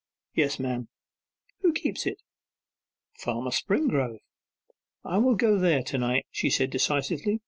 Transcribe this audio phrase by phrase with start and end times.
[0.33, 0.87] 'Yes, ma'am.'
[1.59, 2.23] 'Who keeps it?'
[3.19, 4.21] 'Farmer Springrove.'
[5.05, 7.39] 'I will go there to night,' she said decisively.